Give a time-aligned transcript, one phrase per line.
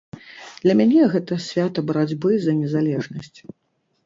[0.63, 3.39] Для мяне гэта свята барацьбы за незалежнасць.